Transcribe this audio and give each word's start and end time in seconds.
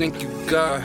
thank 0.00 0.22
you, 0.22 0.30
God. 0.46 0.82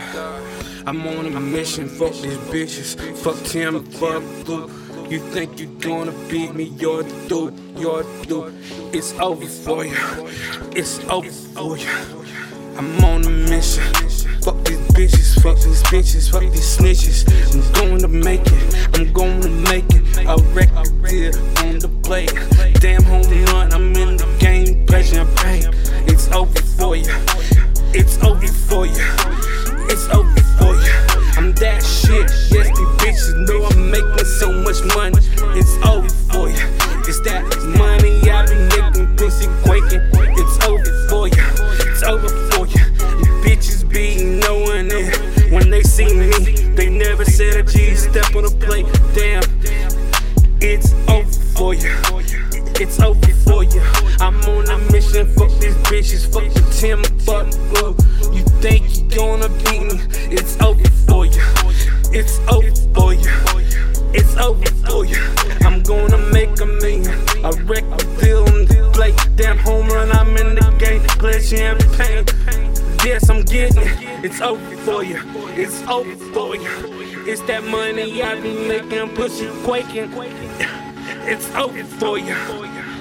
I'm 0.85 1.07
on 1.07 1.25
a 1.25 1.40
mission, 1.40 1.88
fuck 1.88 2.12
these 2.12 2.38
bitches, 2.52 2.99
fuck 3.23 3.41
Tim, 3.45 3.81
fuck 3.85 4.21
Luke. 4.46 4.70
You 5.10 5.20
think 5.20 5.57
you 5.57 5.68
gonna 5.79 6.11
beat 6.29 6.54
me? 6.54 6.65
You're 6.77 7.04
the 7.04 7.29
dude, 7.29 7.54
you're 7.78 8.04
the 8.04 8.25
dude. 8.25 8.93
It's 8.93 9.13
over 9.13 9.46
for 9.46 9.86
you, 9.86 9.96
it's 10.75 10.99
over 11.05 11.31
for 11.31 11.78
you. 11.78 11.88
I'm 12.78 13.05
on 13.05 13.23
a 13.23 13.29
mission. 13.29 13.86
Fuck 14.43 14.61
these 14.65 14.86
bitches, 14.91 15.41
fuck 15.41 15.55
these 15.63 15.82
bitches, 15.84 16.29
fuck 16.29 16.41
these 16.41 16.77
snitches. 16.77 17.23
I'm 17.54 17.71
going 17.71 18.02
to 18.02 18.09
make 18.09 18.41
it, 18.45 19.00
I'm 19.00 19.13
going 19.13 19.39
to 19.39 19.50
make 19.71 19.86
it. 19.91 20.04
A 20.27 20.36
record 20.52 20.91
deal 21.07 21.34
on 21.63 21.79
the 21.79 21.89
plate. 22.04 22.34
Damn 22.82 23.04
home 23.04 23.45
run, 23.45 23.71
I'm 23.71 23.95
in 23.95 24.18
the 24.18 24.27
game, 24.39 24.86
pleasure 24.86 25.21
and 25.21 25.38
pain. 25.38 25.63
It's 26.05 26.29
over 26.34 26.61
for 26.77 26.97
you, 26.97 27.05
it's 27.93 28.21
over 28.21 28.34
for 28.93 29.36
it's 29.91 30.07
over 30.10 30.41
for 30.57 30.75
you. 30.75 30.93
I'm 31.37 31.54
that 31.54 31.83
shit, 31.83 32.30
yes, 32.52 32.52
these 32.52 32.94
bitches 33.02 33.48
know 33.48 33.66
I'm 33.66 33.91
making 33.91 34.26
so 34.26 34.52
much 34.52 34.84
money. 34.96 35.18
It's 35.58 35.76
over 35.86 36.10
for 36.32 36.50
you, 36.50 36.66
it's 37.08 37.20
that 37.22 37.44
money 37.77 38.30
I 38.30 38.46
be 38.46 38.55
making, 38.76 39.16
pussy 39.18 39.48
quaking. 39.63 40.02
It's 40.38 40.66
over 40.66 41.08
for 41.10 41.27
you, 41.27 41.46
it's 41.90 42.04
over 42.04 42.30
for 42.52 42.68
you. 42.68 42.84
Bitches 43.44 43.88
be 43.90 44.24
knowing 44.24 44.90
it 44.91 45.52
when 45.52 45.70
they 45.70 45.84
see 45.84 46.13
me. 46.13 46.30
They 46.76 46.90
never 46.90 47.26
said 47.26 47.55
a 47.55 47.63
G 47.63 47.96
step 47.96 48.36
on 48.36 48.44
the 48.44 48.52
plate. 48.52 48.86
Damn, 49.13 49.44
it's 50.62 50.94
over 51.10 51.32
for 51.55 51.74
you. 51.74 51.91
It's 52.77 52.99
over 52.99 53.27
for 53.46 53.63
you. 53.63 53.82
I'm 54.20 54.41
on 54.44 54.70
a 54.70 54.77
mission. 54.91 55.27
Fuck 55.36 55.49
these 55.60 55.76
bitches. 55.88 56.32
Fuck 56.32 56.52
the 56.54 56.62
Tim. 56.77 57.15
Play 71.66 72.05
champagne. 72.05 72.73
Yes, 73.03 73.27
I'm 73.27 73.41
getting 73.44 73.81
it. 73.81 74.23
It's 74.23 74.39
over 74.39 74.77
for 74.77 75.03
you. 75.03 75.19
It's 75.55 75.81
over 75.88 76.16
for 76.31 76.55
you. 76.55 77.25
It's 77.25 77.41
that 77.44 77.63
money 77.63 78.21
I 78.21 78.39
be 78.39 78.53
making, 78.67 79.16
pussy 79.16 79.49
quaking. 79.63 80.11
It's 81.25 81.49
over 81.55 81.83
for 81.83 82.19
you. 82.19 82.36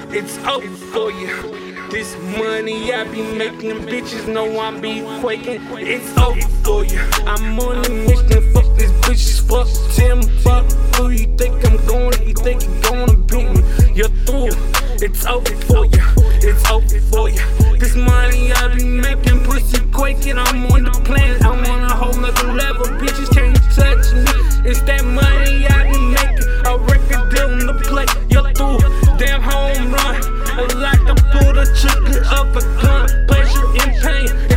It's 0.09 0.39
over 0.39 0.67
for 0.67 1.11
you. 1.11 1.91
This 1.91 2.17
money 2.39 2.91
I 2.95 3.05
be 3.05 3.23
making, 3.37 3.83
bitches 3.85 4.33
know 4.33 4.59
I 4.59 4.71
be 4.81 5.03
quaking. 5.21 5.61
It's 5.77 6.17
over 6.17 6.41
for 6.65 6.85
you. 6.87 7.01
I'm 7.27 7.61
on 7.61 7.85
a 7.85 7.89
mission, 7.91 8.53
fuck 8.55 8.65
these 8.79 8.91
bitches, 9.05 9.47
fuck 9.47 9.69
Tim, 9.95 10.23
fuck 10.41 10.65
who 10.97 11.11
you 11.11 11.37
think 11.37 11.55
I'm 11.67 11.77
going, 11.87 12.27
you 12.27 12.33
think 12.33 12.63
you 12.63 12.81
gonna 12.81 13.15
beat 13.15 13.51
me. 13.51 13.93
You're 13.93 14.09
through. 14.25 14.84
It's 15.05 15.27
over 15.27 15.55
for 15.69 15.85
you. 15.85 16.03
It's 16.41 16.65
over 16.71 16.99
for 17.13 17.29
you. 17.29 17.77
This 17.77 17.95
money 17.95 18.53
I 18.53 18.75
be 18.75 18.85
making, 18.85 19.45
pussy 19.45 19.79
quaking. 19.93 20.39
I'm 20.39 20.65
on 20.73 20.85
the 20.85 20.93
planet, 21.05 21.45
I'm 21.45 21.63
on 21.63 21.83
a 21.85 21.95
whole 21.95 22.15
nother 22.15 22.51
level. 22.51 22.87
Bitches 22.87 23.29
can't 23.35 23.55
touch 23.77 24.15
me. 24.15 24.65
It's 24.67 24.81
that 24.89 25.05
money 25.05 25.67
I 25.67 25.93
be 25.93 25.99
making. 26.09 26.49
A 26.65 26.79
record 26.79 27.35
deal 27.35 27.51
on 27.53 27.67
the 27.67 27.75
plate. 27.85 28.09
You're 28.31 28.51
through. 28.55 28.81
Damn 29.19 29.43
home 29.43 29.93
run. 29.93 30.25
I 30.57 30.73
like 30.73 31.05
to 31.05 31.15
pull 31.33 31.53
the 31.53 31.69
trigger 31.77 32.25
of 32.41 32.57
a 32.57 32.63
gun. 32.81 33.27
Pleasure 33.27 33.67
and 33.85 34.01
pain. 34.01 34.54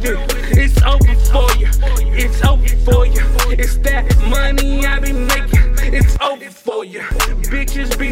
It. 0.00 0.18
It's 0.56 0.82
over 0.82 1.14
for 1.30 1.50
you. 1.58 1.68
It's 2.14 2.44
over 2.44 2.68
for 2.84 3.06
you. 3.06 3.22
It's 3.58 3.76
that 3.78 4.04
money 4.28 4.86
I 4.86 4.98
be 5.00 5.12
making. 5.12 5.94
It's 5.94 6.16
over 6.20 6.50
for 6.50 6.84
you. 6.84 7.00
Bitches 7.50 7.98
be 7.98 8.10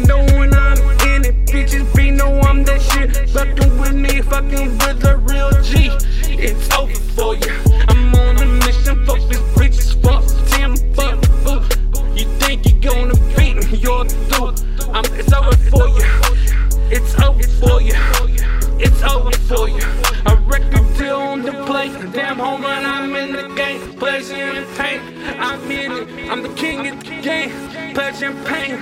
pain. 24.75 25.01
I'm 25.39 25.71
it. 25.71 26.29
I'm 26.29 26.43
the 26.43 26.53
king 26.55 26.87
of 26.87 27.03
the 27.03 27.21
game. 27.21 27.51
Pleasure 27.93 28.27
and 28.27 28.45
pain. 28.45 28.77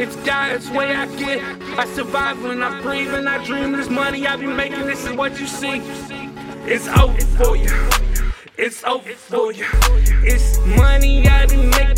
It's 0.00 0.16
God's 0.16 0.70
way 0.70 0.94
I 0.94 1.06
get. 1.16 1.42
I 1.78 1.86
survive 1.86 2.42
when 2.42 2.62
I 2.62 2.80
breathe 2.80 3.12
and 3.14 3.28
I 3.28 3.44
dream. 3.44 3.72
This 3.72 3.88
money 3.88 4.26
I 4.26 4.36
be 4.36 4.46
making, 4.46 4.86
this 4.86 5.04
is 5.04 5.12
what 5.16 5.38
you 5.38 5.46
see. 5.46 5.82
It's 6.66 6.88
over 6.88 7.20
for 7.36 7.56
you. 7.56 7.70
It's 8.56 8.84
over 8.84 9.12
for 9.14 9.52
you. 9.52 9.66
It's 10.22 10.58
money 10.78 11.28
I 11.28 11.46
be 11.46 11.56
making, 11.56 11.93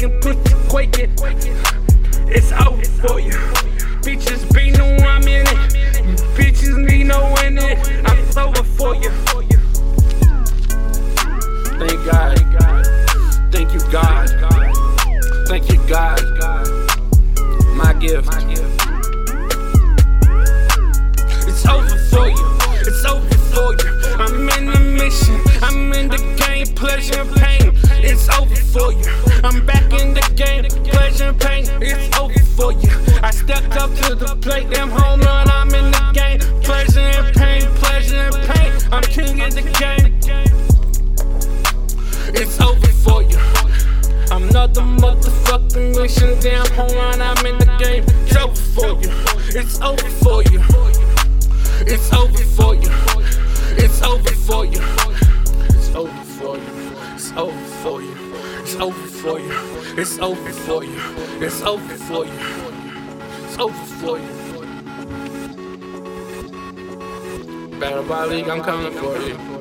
God. 16.46 16.68
My 17.74 17.92
gift. 17.94 18.28
It's 21.48 21.66
over 21.66 21.98
for 22.10 22.28
you. 22.28 22.46
It's 22.86 23.04
over 23.04 23.38
for 23.52 23.70
you. 23.80 23.90
I'm 24.22 24.48
in 24.56 24.66
the 24.70 24.80
mission. 25.00 25.40
I'm 25.62 25.92
in 25.92 26.08
the 26.08 26.22
game. 26.42 26.66
Pleasure 26.74 27.20
and 27.20 27.34
pain. 27.36 27.72
It's 28.10 28.28
over 28.38 28.54
for 28.54 28.92
you. 28.92 29.10
I'm 29.42 29.66
back 29.66 29.92
in 30.00 30.14
the 30.14 30.26
game. 30.36 30.64
Pleasure 30.84 31.30
and 31.30 31.40
pain. 31.40 31.64
It's 31.82 32.16
over 32.18 32.44
for 32.56 32.72
you. 32.72 32.94
I 33.22 33.30
stepped 33.32 33.76
up 33.76 33.90
to 34.02 34.14
the 34.14 34.36
plate. 34.36 34.70
Damn 34.70 34.90
home 34.90 35.20
run. 35.20 35.50
I'm 35.50 35.74
in 35.74 35.90
the 35.90 36.10
game. 36.14 36.38
Pleasure 36.62 37.00
and 37.00 37.34
pain. 37.34 37.62
Pleasure 37.82 38.28
and 38.28 38.36
pain. 38.50 38.72
I'm 38.92 39.02
king 39.02 39.40
of 39.40 39.52
the 39.54 39.62
game. 39.80 40.05
Mission. 46.06 46.38
Damn 46.40 46.66
home 46.72 46.94
run. 46.96 47.20
I'm 47.20 47.46
in 47.46 47.58
the 47.58 47.66
game. 47.78 48.04
It's 48.26 48.36
over 48.36 48.54
for 48.54 48.92
you. 49.02 49.10
It's 49.60 49.80
over 49.80 50.10
for 50.22 50.42
you. 50.44 50.62
It's 51.92 52.12
over 52.12 52.44
for 52.56 52.74
you. 52.74 52.90
It's 53.82 54.02
over 54.02 54.34
for 54.46 54.64
you. 54.64 54.80
It's 55.74 55.90
over 55.94 56.24
for 56.36 56.56
you. 56.56 56.72
It's 57.14 57.32
over 57.32 57.66
for 57.82 58.00
you. 58.00 58.14
It's 58.62 58.76
over 58.76 59.08
for 59.22 59.40
you. 59.40 59.52
It's 59.98 60.18
over 60.18 60.52
for 60.52 60.84
you. 60.84 61.00
It's 61.40 61.62
over 61.62 61.96
for 61.96 62.24
you. 62.24 62.38
It's 63.44 63.58
over 63.58 63.84
for 64.00 64.18
you. 64.18 64.34
Battle 67.80 68.04
by 68.04 68.24
league, 68.26 68.48
I'm 68.48 68.62
coming 68.62 68.92
for 68.92 69.18
you. 69.18 69.55